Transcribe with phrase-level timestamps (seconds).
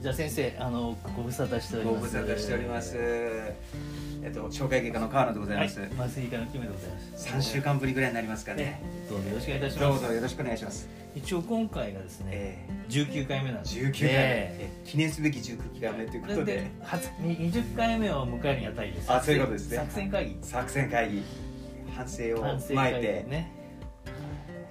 [0.00, 2.16] じゃあ先生あのご無沙汰しておりごます。
[2.16, 2.96] 無沙汰しております。
[2.96, 3.54] え
[4.30, 5.78] っと紹介外科の川野でございます。
[5.78, 7.24] はい麻酔科のキムでございます。
[7.30, 8.62] 三、週間ぶりぐらいになりますかね。
[8.64, 8.82] ね。
[9.10, 10.04] どうぞよろしくお願いいたしどます。
[10.04, 10.88] うぞよろしくお願いします。
[11.14, 14.70] 一応今回がですね、え19回目なんー、です19回目、ねえ。
[14.86, 16.54] 記念すべき19回目ということで。
[16.54, 19.12] で、初20回目を迎えるにあたりです。
[19.12, 19.76] あそういうことですね。
[19.76, 20.38] 作戦会議。
[20.40, 21.22] 作戦会議。
[21.94, 23.52] 反省を踏まえて、ね。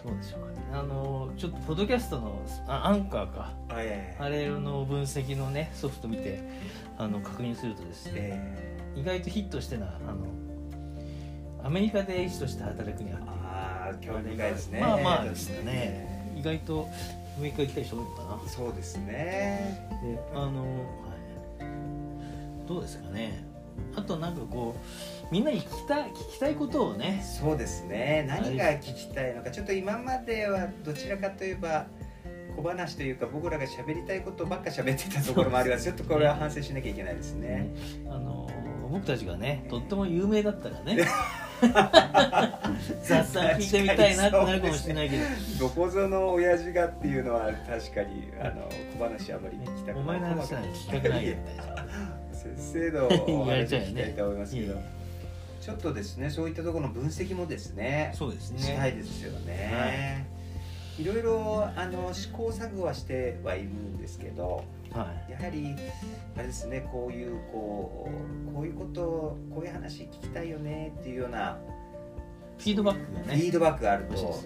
[0.04, 0.48] どうでしょうか。
[0.48, 3.54] ねあのちょっとポッドキャストのあアンカーか。
[3.72, 6.42] えーあれの分析のねソフト見て
[6.98, 10.26] あの確認するとですねえ意外とヒットしてなあの
[11.64, 13.20] アメリカで医師として働くには。
[13.20, 14.80] ー、ああ興味深いですね。
[14.80, 16.34] まあまあですね。
[16.38, 16.88] 意外と
[17.38, 18.50] アメリカ行きたい人多いのかな。
[18.50, 19.90] そうですね。
[20.04, 20.68] であの、は
[21.60, 23.49] い、どうですかね
[23.96, 28.26] あとなんかこうみんなに聞きたい聞きたいことをねそうですね。
[28.28, 31.88] 何が聞きたいのかちょっと今まではどちらかといえば
[32.56, 35.86] 小話というか僕らが喋りたいことばっか喋ってたところもあります。
[35.88, 37.70] ちょっとこれは反省しなきゃいけないですね。
[38.08, 38.50] あの
[38.92, 40.98] 僕たちがねとっても有名だったらね
[43.04, 45.24] 雑談聞いてみたいなってなるかもしれないけど。
[45.60, 50.02] どこぞの親父がっていうのは確かにあの小話あまり聞きたくない。
[50.02, 51.36] お前の話なんて聞きたくないよ
[52.60, 53.94] みたいな先生のお言われ話ちゃうよね。
[53.94, 54.66] 聞きたいと思いますけど。
[54.66, 55.00] いえいえ
[55.60, 58.60] ちょっとですねそういったところの分析もですねそうですね。
[58.60, 60.26] したいですよね、
[60.98, 65.32] い、ろいろあの試行錯誤はしてはいるんですけどはい。
[65.32, 65.76] やはり
[66.38, 68.10] あれですねこういうこ
[68.52, 69.02] うこういうこと
[69.54, 71.58] こういう話聞きたいよねっていうような
[72.58, 73.26] フィードバックがね。
[73.28, 74.42] フィードバックがあると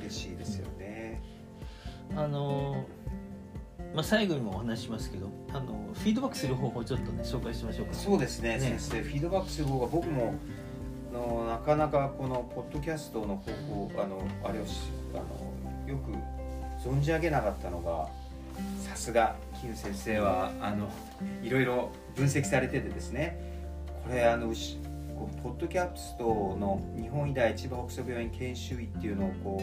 [0.00, 1.22] 嬉しいですよね。
[2.14, 2.84] あの
[3.94, 7.94] まあ最後にもお話ししますけどあのフィードバックする方法をちょっとね紹介しましょうか。
[7.94, 8.60] そうですねね。
[8.60, 10.34] 先生フィードバックする方が僕も
[11.10, 16.12] あのなかなかこのポッドキャストの方法あのあれをしあのよく
[16.86, 18.08] 存じ上げなかったのが
[18.80, 20.88] さすが金先生はあの
[21.42, 23.38] いろいろ分析されててですね
[24.04, 24.52] これあの
[25.42, 29.62] ポッドキャストの日本医大千葉北総病院研修医っていうのをこ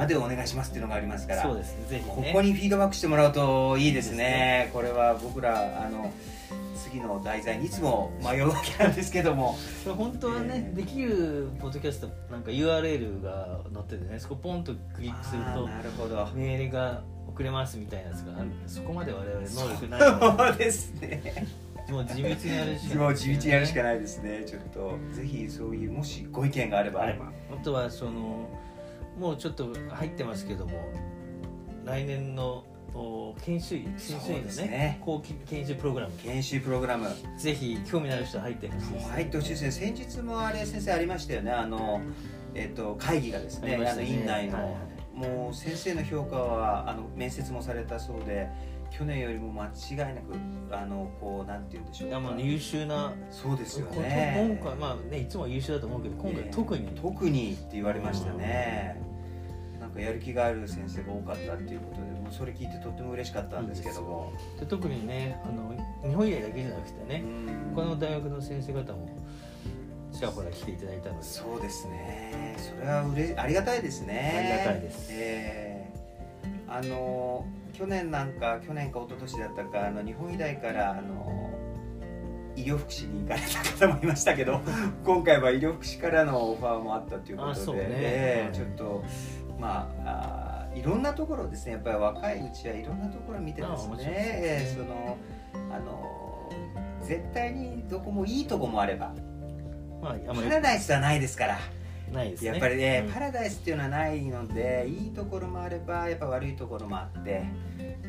[0.00, 2.12] までお願いしますっていうのがありますからそうですねぜひね。
[2.14, 4.70] ここにフィードバックしてもらうといいですね。
[4.72, 6.10] これは僕らあの
[6.74, 10.74] 次の題材にいつも迷うわけなんですけども、本当はね、えー。
[10.74, 16.26] できるポッドキャストなんか URL が載っててねそこポンとクリックするとなるほど。
[16.34, 18.50] メールが送れますみたいなやつがある。
[18.50, 20.00] けどそこまで我々能力ない。
[20.00, 21.46] そうですね。
[21.90, 24.44] もう地道にやるしかもう地道にやるしかないないですね。
[24.46, 27.20] ちょっとぜひそういうもしご意見があれば、はい。
[27.52, 28.48] あとはその
[29.18, 30.72] もうちょっと入ってますけども
[31.84, 39.70] 来年のお研修医研修医のねね後期研修プログラム研修プログラムぜひ興味のある人は入ってほしいです、入ってほしいですね。
[39.70, 41.52] 先日もあれ先生ありましたよね。
[41.52, 42.00] あの
[42.54, 44.74] えっ、と会議がですね、あのありましたね院内の、はいはい
[45.14, 48.48] もう先生の評価はあの面接もされたそうで。
[48.90, 50.34] 去年よりも間違いなく
[50.70, 52.18] あのこうなんて言うんでしょうか。
[52.18, 59.00] いやまあ優秀なそうですよこね今回まあねいつも優秀だと思うけど今回ええ特に、特にって言われましたね。
[59.80, 64.32] なんかやる気がある先生が多かったっていうことでもうそれ聞いてとっても嬉しかったんですけども。
[64.58, 65.74] で特にねあの
[66.08, 67.74] 日本以外だけじゃなくてね、うん。
[67.74, 69.08] 他の大学の先生方も
[70.12, 71.24] ちらほら来ていただいたので。
[71.24, 72.56] そうですね。
[72.58, 74.34] それはうれありがたいですね。
[74.36, 75.08] ありがたいです。
[75.10, 75.69] ええ
[76.70, 81.50] あの去年なんか去年か一昨年だったかあの日本医大からあの
[82.56, 84.60] 医療福祉に行かれた方もいましたけど
[85.04, 89.04] 今回は医療福祉からのオファーもあったということで、ねはいええちょっと
[89.58, 91.72] まああいろんなところですね。
[91.72, 93.96] やっぱり若いうちはいろんなところ見てですね。
[93.96, 94.84] ですね。
[94.84, 95.16] その
[95.74, 96.50] あの
[97.02, 99.12] 絶対にどこもいいとこもあれば
[100.00, 101.58] まあパりラダイスはないですから
[102.12, 102.48] ないですね。
[102.48, 103.12] やっぱりね、うん。
[103.12, 107.44] パラダイスっていうのはないのでいいところもあればやっぱ悪いところもあって。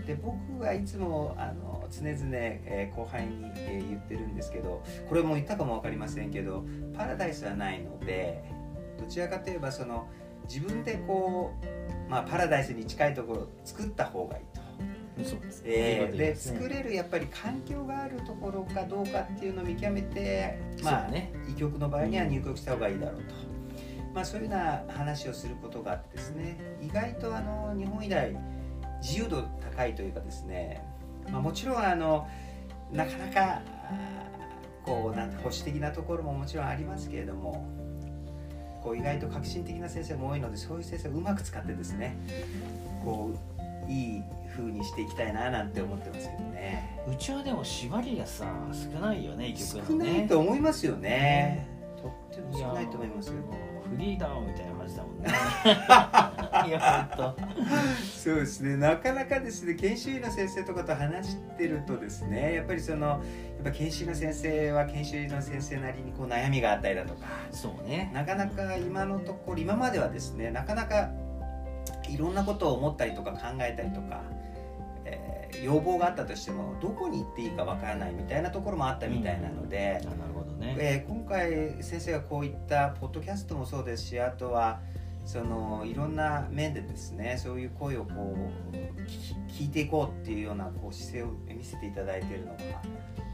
[0.05, 6.65] で僕はいつもあの常々、えー後輩に、えー言ってるんですけどこれも言ったかも分かりませんけど
[6.97, 8.43] パラダイスはないので
[8.99, 10.07] どちらかといえばその
[10.47, 11.53] 自分でこ
[12.07, 14.61] う、まあ、パラダイスに近いところを作った方がいいと。
[15.23, 15.63] そうです。
[15.63, 21.31] で作れるやっぱり環境があるところかどうかっていうのを見極めてまあね。
[21.47, 23.33] 医局の場合には入局した方がいいだろうと、
[24.13, 28.35] まあ、そういうような話をすることがあってですね意外とあの日本医大
[29.01, 30.83] 自由度高いというかですね、
[31.31, 32.27] まあ、もちろんあの
[32.91, 33.61] なかなか
[34.83, 37.67] こうなんて保守的なところももちろんありますけれども
[38.83, 42.17] こう意外と革新的な先生も多いのでそういう先生をうまく使ってですね
[43.03, 43.31] こ
[43.87, 44.23] ういい
[44.55, 47.01] 風にしていきたいななんて思ってますけどね。
[47.11, 49.47] うちはでも縛りがさ少ないよね
[49.95, 50.11] ね。
[50.11, 51.67] ないと思いますよね。
[52.01, 53.33] とっても少ないと思いますよ
[53.91, 55.29] フリーダウンみたいな感じだもんね。
[56.67, 57.35] いや本
[58.03, 58.77] そうですね。
[58.77, 63.19] なかなかですね研修医の先生とかと話してるとですねやっぱりそのやっ
[63.65, 68.11] ぱ研修医の先生は研修医の先生なりにこう悩みがあったりだとか当そうね。
[68.13, 71.09] なかなか今のところ今まではですねなかなか
[72.09, 74.21] いろんなことを思ったりとか考えたりとか、
[75.05, 80.30] えー要望があったとしてもどこに行っていいかわからないみたいなところもあったみたいなのであ、なるほど
[80.75, 81.05] ね。
[81.05, 84.79] えー今回先生がこういったポッドキャストもそうですしあとは
[85.25, 88.35] そのいろんな面でですねそういう声をこ
[88.71, 88.75] う
[89.51, 92.57] 聞いていこうっていうようなこう姿勢を見せていただいているのが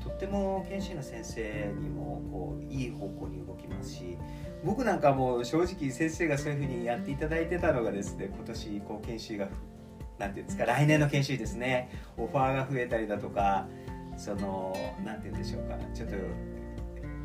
[0.03, 4.17] とっても研修の先生にもこういい方向に動きますし
[4.63, 9.47] 僕なんかも正直先生がそういうふうにやっていただいてたのがですね今年こう研修が
[10.19, 11.91] なんていうんですか来年の研修ですね。
[12.17, 13.67] オファーが増えたりだとか
[14.17, 14.75] その
[15.05, 16.15] なんていうんでしょうかちょっと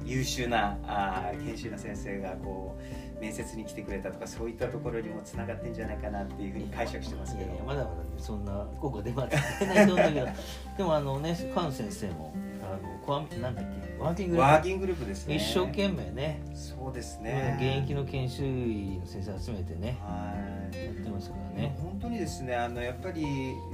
[0.05, 2.77] 優秀なあー研修の先生がこ
[3.17, 7.51] う面接に来てくれたとかそういったところにもつながってんじゃないかなっていうふうに解釈してますいけど。
[7.51, 10.27] やいやまだまだねそんな効果出まって ないと思うんだけど。
[10.79, 12.33] でもあのね菅先生も
[12.63, 14.53] あのコアなんだっけワーキンググループ。
[14.53, 15.37] ワーキンググループですね。
[15.37, 16.41] 一生懸命ね。
[16.55, 19.97] そうです現ね役の研修医の先生集めてね。
[20.01, 20.35] は
[20.73, 20.85] い。
[20.85, 21.77] やってますからね。
[21.81, 23.23] 本当にですねあのやっぱり、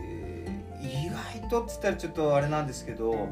[0.00, 1.10] えー意
[1.40, 3.26] 外とっつったらちょっとあれなんですけど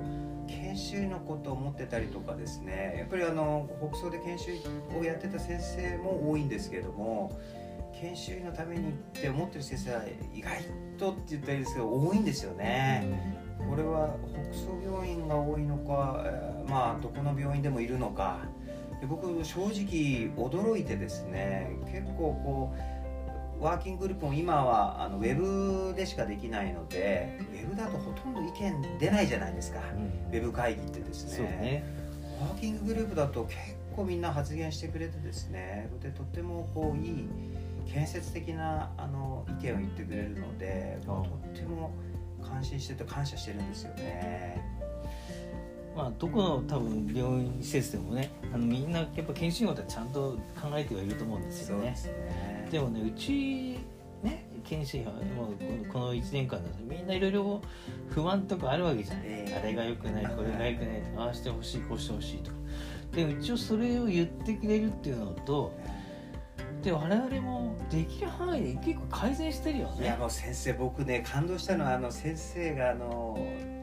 [0.47, 4.61] 研修医のことを思ってたりとかですねやっぱりあの北総で研修医
[4.99, 7.39] をやってた先生も多いんですけれども
[8.01, 10.03] 研修医のためにって思ってる先生は
[10.35, 10.59] 意外
[10.99, 13.45] とって言ったらいいですけど多いんですよね。
[13.71, 14.15] これは
[14.51, 18.41] 北総病院が多いのか、えーまあどこの病院でもいるのか
[19.01, 22.96] で僕正直驚いてですね結構こう
[23.61, 29.81] ワーキンググループも今はあのウェブでしかできないのでウェブだとほとんど意見出ないじゃないですか。
[29.95, 30.33] うん。
[30.33, 31.85] ウェブ会議ってですそうね。
[32.41, 33.57] ワーキンググループだと結
[33.95, 35.89] 構みんな発言してくれてですね。
[36.03, 37.29] でとってもこういい
[37.91, 41.93] 建設的なあの意見を言ってくれるのであとっても
[42.43, 44.63] 感心してて感謝してるんですよね。
[45.97, 51.97] まあどこの多分病院施設でもねあのみんなやっぱ研修医のことはちゃんと考えてはいると思うんですよね。
[51.97, 53.79] すねでもねうち
[54.23, 57.63] ね研修医はもうこの1年間だとみんないろいろ
[58.11, 59.55] 不満とかあるわけじゃない、ええ。
[59.55, 62.57] あれが良くないこれが良くないああしてほしいこうしてほしいとか。
[63.13, 65.73] で一応それを言ってくれるっていうのと
[66.83, 70.05] で我々もできる範囲で結構改善してるよね。
[70.05, 73.39] いやもう先生僕ね感動したのはあの先生があの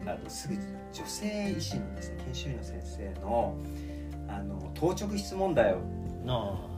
[0.05, 3.57] あのすぐ女性医師のですね研修医の先生の
[4.27, 5.77] あの当直質問題を
[6.25, 6.72] なあ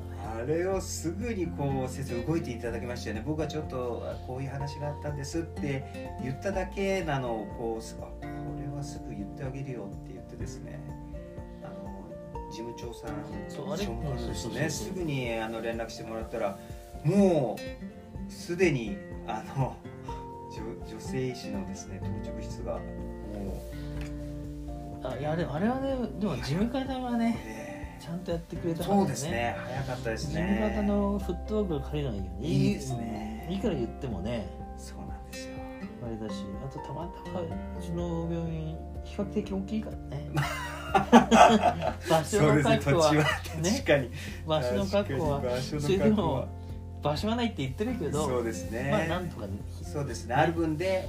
[0.47, 3.23] れをすぐにこう先生動いていただきましたよね。
[3.25, 8.07] 僕はちょっとあこういう話があったんですって言っただけなのをこうこ
[8.59, 10.79] れはすぐ言ってあげるよって言ってですね。
[11.63, 13.11] あの事務長さん
[13.49, 14.61] そうあれ庶務課のですそうそうそう。
[14.61, 16.57] ねすぐにあの連絡してもらったら
[17.03, 18.97] もうすでに
[19.27, 19.75] あの
[20.51, 22.79] 女女性医師のですね当直室がも
[25.03, 27.54] うあいやでもあれはねでも事務方がねね
[27.99, 29.55] ちゃんとやってくれたそうですね。
[29.67, 30.71] 早かったです事ね。
[30.73, 32.37] 務方のフットワークが借りないよね。
[32.41, 33.45] いいですね。
[33.49, 33.55] うん。
[33.55, 34.47] いくら言ってもね。
[34.77, 35.55] そうなんですよ。
[36.05, 37.47] あれだしあとたまたまう
[37.81, 40.29] ちの病院比較的大きいからね。
[42.09, 43.23] 場所の確保はね。
[43.63, 44.11] 確かに、
[44.47, 45.41] 場所の確保は。
[45.61, 46.47] それでも
[47.01, 49.45] 場所はないって言ってるけどそうですね、まあなんとか
[49.83, 50.33] そうですね。
[50.35, 51.07] ある分で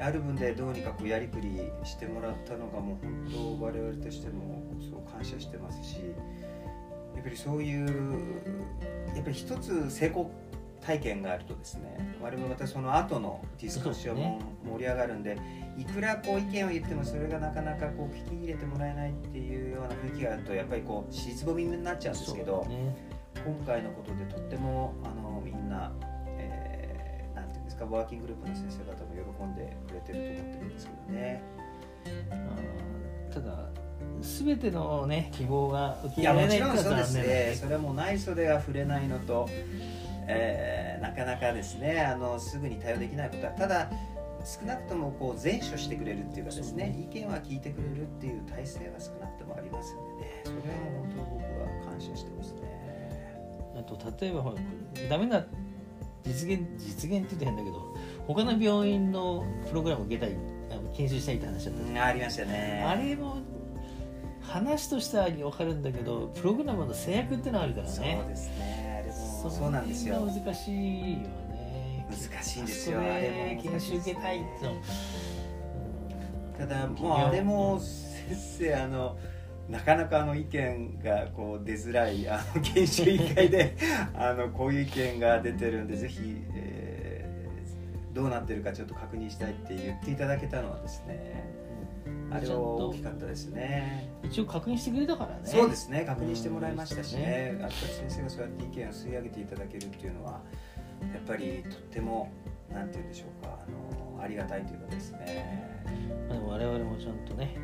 [0.00, 5.96] ある分でどうにかこうやりくりしてもらったのがもう本当我々としてもそう感謝してますし
[7.14, 8.42] やっぱりそういう
[9.14, 10.30] やっぱり一つ成功
[10.80, 15.36] 体験があるとですね我々またその後のディスカッションも盛り上がるんで
[15.76, 23.20] いくらこう意見を言ってもそれがなかなかこう聞き入れてもらえないっていうような雰囲気があるとやっぱりこう尻ぼみになっちゃうんですけど、ね。
[23.44, 31.42] 今回のことでとってもあのみんな、えーなんていうんですかワーキンググループの先生方も喜んでくれてると思ってるんですけどね。
[32.30, 33.68] あーただ
[34.20, 37.54] 全てのね希望が受け入れられないもちろんそうですね。
[37.56, 39.46] それはもう内緒では触れないのと、
[40.26, 43.90] えーなかなかですねあのすぐに対応できないことはただ
[44.44, 52.60] 少なくともこう善処してくれるっていうかですね意見は聞いてくれるっていう体制は少なくともありますんでねそれは本当に僕は感謝してますね。
[53.76, 54.56] あと例えばほら
[55.08, 55.46] ダメな
[56.24, 57.96] 実現実現って言って変だけど
[58.26, 60.36] 他の病院のプログラム受けたい
[60.70, 62.84] あの研修したいって話だったありましたね。
[62.86, 63.38] あれも
[64.40, 67.92] 話としては分かるんだけどプログラムの制約ってのはあるからね。
[67.92, 69.02] そうですね。
[69.02, 70.20] あれもそうなんですよ。
[70.20, 72.06] 難しいよね。
[72.10, 73.00] 難しいんですよ。
[73.00, 74.72] あれも研修受けたいっての
[76.58, 79.16] ただもうあれも先生あの
[79.70, 83.76] なかなかあの意見がこう出づらいあの研修委員会で
[84.14, 86.20] あのこういう意見が出てるんでぜひ、
[86.54, 87.10] えー
[88.12, 91.48] どうなってるかちょっと確認したいって言っていただけたのはですね
[92.30, 94.08] あれは大きかったですね。
[94.22, 95.40] 一応確認してくれたからね。
[95.44, 97.56] そうですね確認してもらいましたしね。
[97.60, 100.40] やっぱり先生がそうやって意見を吸い上げていただけるっていうのは
[101.12, 102.30] やっぱりとっても
[102.72, 105.84] なんて言うんでしょうかあのありがたいというかですね。
[106.46, 107.56] 我々もちゃんとね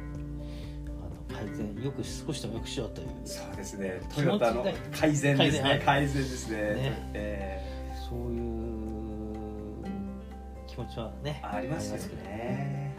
[1.37, 3.09] 改善よく少しでもよくしようという。
[3.25, 4.01] そうですね。
[4.15, 4.65] トヨタの
[4.99, 5.63] 改善ですね。
[5.63, 6.57] 改改善ですね。
[6.59, 7.11] ね。
[7.15, 9.37] えそういう
[10.67, 12.23] 気持ちはねーありますよけど。
[12.23, 12.97] ね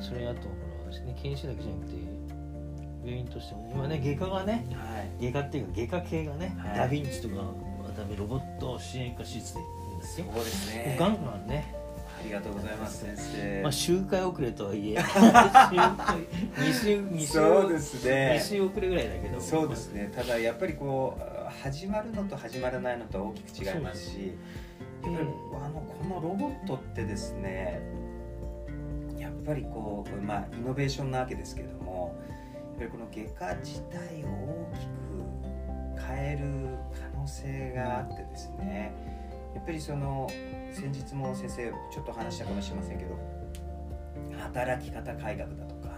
[0.00, 0.48] それあとほ
[0.90, 1.96] らね研修だけじゃなくて
[3.04, 5.24] 病院としても今ね外科がねはい。
[5.30, 6.76] 外科っていうか外科系がね、はい。
[6.76, 7.34] ダヴィンチとか
[7.96, 10.26] ダメロボット支援科手術でいいんですよ。
[10.34, 10.96] そうですね。
[10.98, 11.83] ガンガンね、あ
[12.24, 13.62] りがとうございます先生。
[13.62, 18.40] まあ、周回遅れとはいえ2週2週そうですね。
[18.40, 19.40] 2週遅れぐらいだけど。
[19.40, 20.10] そうですね。
[20.14, 24.32] ただやっぱりこう始まるのと始まらないのとは大きく違いますし
[25.02, 25.28] やっぱり
[25.64, 27.80] あのこのロボットってですね
[29.18, 32.16] やっぱりこうまあイノベーションなわけですけども
[32.54, 34.86] やっぱりこの外科自体を大き
[35.98, 36.76] く変える
[37.12, 38.92] 可能性があってですね
[39.54, 40.28] やっぱりその
[40.72, 43.16] 先日も先生ちょっと話したかもしれませんけど
[44.38, 45.90] 働き方改革だとか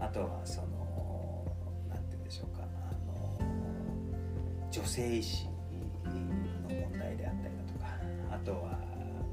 [0.00, 1.46] あとはその
[1.88, 5.46] なんて言うんでしょうかあの女性医師
[6.04, 6.12] の
[6.68, 7.86] 問題であったりだとか
[8.32, 8.78] あとは、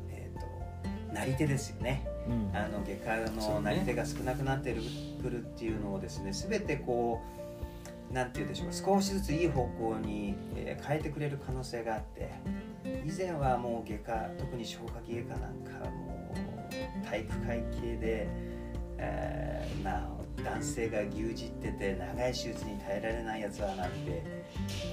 [0.10, 2.07] えー、となり手ですよね。
[2.27, 2.55] うん。
[2.55, 4.81] あの外科のなり手が少なくなってる
[5.21, 7.21] くるっていうのをですね全てこ
[8.12, 12.29] うなんて言うんでしょうか少しずついい方向に、えー変えてくれる可能性があって
[13.05, 18.27] 以前はもう外科特に消化器外科なんかはもう体育会系で、
[18.98, 20.08] えーな
[20.43, 24.24] 男性が牛耳ってて長い手術に耐えられないやつはなんて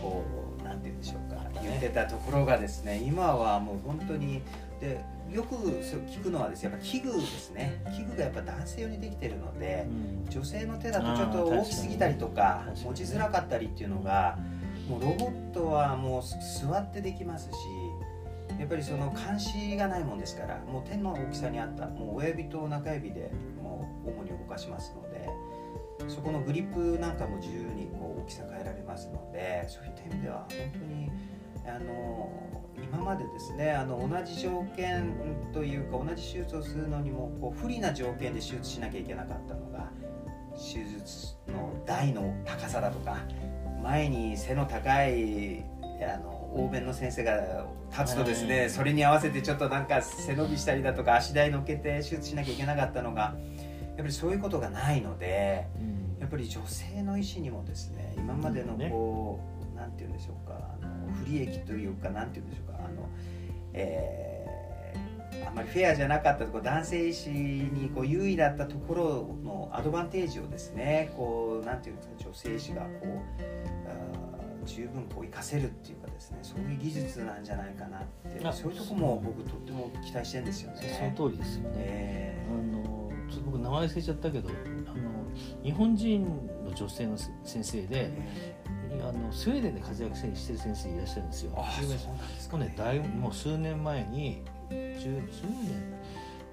[0.03, 0.25] こ
[0.61, 1.61] うなんて言うんでしょうか。
[1.63, 4.43] 言ってたところがですね今はもう本当に
[4.81, 7.83] でよく聞くのはですねやっぱ器具ですね。
[7.97, 10.31] 器具がやっぱ男性用にできてるのでうん。
[10.31, 14.39] 女性の手だとちょっと大きすぎたりとか持ちづらかったりっていうのが
[14.89, 17.55] もうロボットはもう座ってできますし
[18.59, 23.31] やっぱりその監視がないもんですからもう手の大きさに合ったもう親指と中指で
[23.63, 25.29] もう主に動かしますので
[26.09, 31.11] そこのグリップなんかも自由にこう大きさ変えられますのでそういった意味では本当に
[31.67, 32.31] あの
[32.77, 35.13] 今までですねあの同じ条件
[35.53, 39.91] というか同じ手術をするのにもこう不利な条件で手術しなきゃいけなかったのが
[40.57, 43.19] 手術の台の高さだとか
[43.83, 45.65] 前に背の高い
[46.01, 48.71] あの欧弁の先生が立つとですね、はい。
[48.71, 56.09] それに合わせてちょっとなんか背伸びしたりだとか足台乗っけて手術しなきゃいけなかったのがやっぱりそういうことがないのでうん。
[56.21, 59.41] やっぱり女性の医師にもですね今までのこ
[59.73, 63.09] う、なんて言うんでしょうかあの不利益というかなんて言うんでしょうかあの、
[63.73, 64.39] えー
[65.47, 72.89] あんまりフェアじゃなかったところ男性医師にこう優位だったところのアドバンテージをですねこうなんていうんですか女性医師がこ
[73.39, 73.78] う
[74.69, 78.03] 十分こう活かせるっていうかですねそういう技術なんじゃないかなっ
[78.39, 81.15] てあそういうとこも僕とっても期待してるんですよね。
[81.17, 86.25] その通りですよね、えあのちょっと僕名前忘れちゃったけどあの日本人
[86.65, 88.57] の女性の先生ーでえ
[89.03, 91.53] あのスウェーデンで活躍してる先生いらっしゃるんですよ。
[91.57, 95.29] ーあそうなんですもうねだいぶもう数年前に 10, 10年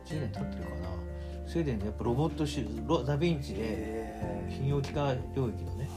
[0.06, 0.90] 10年経ってるかな。
[1.48, 5.88] スウェーデンでやっぱロボット手術ロダ・ヴィンチでえ泌尿器科領域のね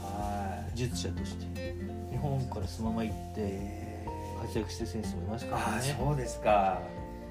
[0.75, 1.49] 術者として。
[1.49, 1.88] 日
[2.21, 4.41] 本からそのまま行ってえー。
[4.41, 5.97] 活躍してる先生もいますからね。
[5.99, 6.81] そうですか、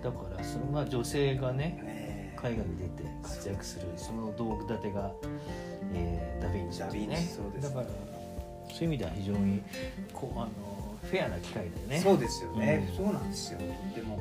[0.02, 2.40] だからそのまあ女性がねえー。
[2.40, 5.10] 海外に出て活躍するその道具立てが、
[5.94, 7.74] えーダ・ヴィンチですダヴィンねチそうです。
[7.74, 9.62] だからそういう意味では非常に
[10.12, 10.48] こうあの
[11.02, 11.98] フェアな機会だよね。
[12.00, 12.96] そうですよね、うん。
[12.96, 13.58] そうなんですよ。
[13.58, 14.18] でも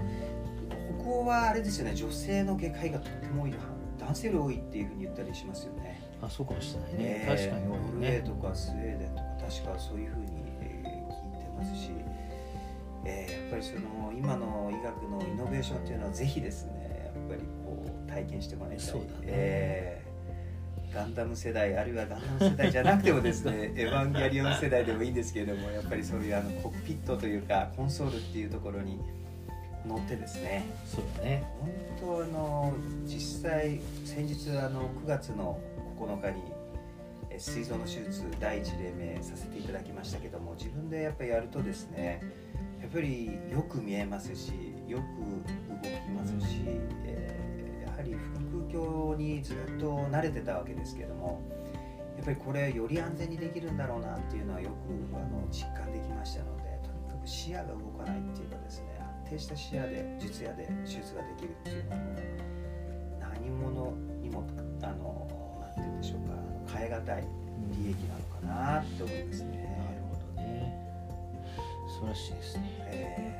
[1.01, 1.93] 北欧はあれですよね。
[1.93, 3.53] 女性の外科医がとっても多い
[3.99, 6.01] 男性より多いっていうふうに言ったりしますよね。
[6.21, 9.21] あそうかもしれないね、えー確かに多ノルウェーとかスウェーデンとか
[9.51, 10.36] 確かそういうふうに、
[11.57, 11.91] ますし、
[13.05, 18.85] えーやっぱりその今の医学のイノベーションっていうのはぜひですねやっぱりこう体験してもらいたい。
[18.85, 19.11] そうだね。
[19.27, 20.07] えー
[20.93, 28.97] ガンダム世代あるいはガンダム世代じゃなくてもですね エヴァンゲリオン世代でもいいんですけれどもやっぱりそういうあのコックピットというかコンソールっていうところに
[29.85, 30.65] 乗ってですね。
[30.85, 31.43] そうだね。
[31.99, 32.73] 本当あの
[33.05, 35.59] 実際先日あの9月の
[35.99, 36.56] 9日にえ
[37.37, 42.21] 膵臓の手術第一例目させていただきましたけども自分でやっぱりやるとですね
[42.81, 44.51] やっぱりよく見えますし
[44.87, 46.61] よく動きますし、
[47.05, 47.47] えー
[47.87, 51.41] やはり腹腔鏡にずっと慣れてたわけですけども
[52.15, 62.03] やっぱりこれより安全にできるんだろうなっていうのはよくあの実感できましたのでとにかく視野が動かないっていうかですね安定した視野で術野で手術ができるっていうのはも
[63.19, 63.93] 何者
[66.87, 67.23] え難い
[67.83, 69.47] 利益なのかなって思いますね。
[69.57, 70.87] なるほどね。
[71.87, 72.63] 素晴らしいですね。
[72.87, 73.37] え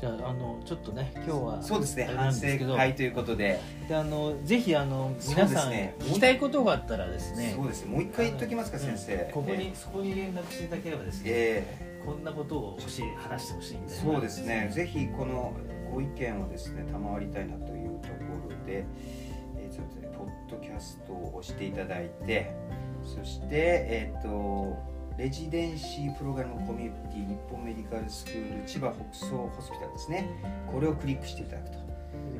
[0.00, 2.10] じゃああのちょっとね今日はーそうですね。
[2.16, 2.46] 反省
[2.76, 3.60] 会ということで。
[3.88, 5.94] であのぜひあの皆さんね。
[6.00, 7.54] 聞きたいことがあったらですね。
[7.56, 7.92] そうですね。
[7.92, 8.82] もう一回言っときますかうん。
[8.82, 9.30] 先生。
[9.32, 14.12] ここに、えそこに連絡していただければですね、えこんなことを教え話してほしいみたいな。
[14.12, 14.70] そうですね。
[14.72, 15.52] ぜひこの
[15.92, 18.14] ご意見をですね賜りたいなというとこ
[18.48, 18.84] ろで、
[20.52, 22.54] ドキャストを押していただいて
[23.02, 24.76] そしてえっ、と
[25.18, 30.28] レジデンシープログラムコミュニティ日本メディカルスクール千葉北総ホスピタルですね。
[30.72, 31.82] これをクリックしていただくと。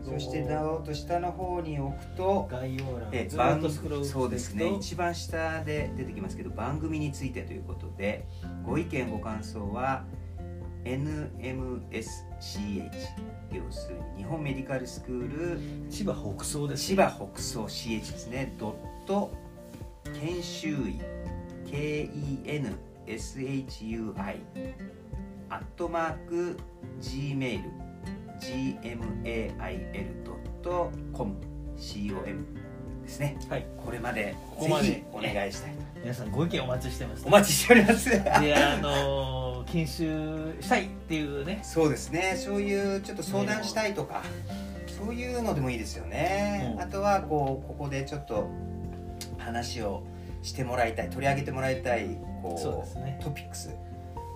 [0.05, 3.61] そしてなおと下の方に置くと概要欄えず番
[4.05, 4.75] そうですね。
[4.75, 8.27] 一番下で出てきますけど番組についてということで
[8.65, 10.05] ご意見ご感想は
[12.43, 12.91] NMSCH
[13.53, 18.53] 要するに日本メディカルスクール千葉北総です千葉北総 CH ですね。
[18.59, 18.75] ドッ
[19.07, 19.33] ト
[20.05, 21.01] 研修医
[21.67, 22.77] KENSHUI
[25.49, 26.59] アットマーク
[27.01, 27.63] Gmail
[28.41, 29.13] gmail.com
[31.13, 31.37] com
[33.03, 33.37] ですね。
[33.49, 33.67] はい。
[33.85, 35.05] これまでここまで。
[35.13, 35.83] お願いしたいと。
[36.01, 37.25] 皆さんご意見お待ちしてます。
[37.27, 38.09] お待ちしております。
[38.11, 41.61] であの研修したいっていうね。
[41.63, 42.35] そうですね。
[42.37, 44.23] そういうちょっと相談したいとか
[44.87, 46.83] そういうのでもいいですよね、うん。
[46.83, 48.51] あとはこうここでちょっと
[49.39, 50.03] 話を
[50.43, 53.19] してもらいたい取り上げてもらいたいこうそうですね。
[53.23, 53.75] トピックス。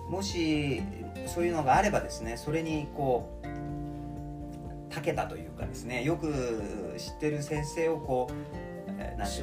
[0.09, 0.81] もし
[1.27, 3.47] そういうのがあればですねそれにこう
[4.89, 8.66] 長けたというかですねよく知ってる先生をこう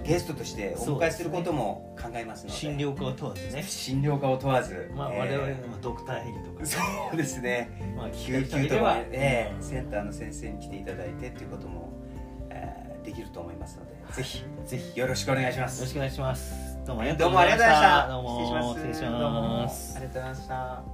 [0.05, 2.57] ゲストとしてお迎えすることも考えますので。
[2.57, 3.62] 診療科を問わずね。
[3.62, 5.19] 診療科を問わず、まあえー。
[5.19, 6.79] 我々のドクターヘリとかそ
[7.12, 7.71] うですね。
[7.97, 11.93] まあ救急とかええセンターの先生に来ていただいてっていうことも、
[12.51, 15.81] えーできると思いますのでぜひぜひよろしくお願いします。
[15.81, 16.79] よろしくお願いします。
[16.87, 18.09] どうもありがとどうございました。
[18.09, 18.81] 失礼します。
[18.81, 19.62] 失礼しどうも。
[19.62, 20.93] ありがとうございました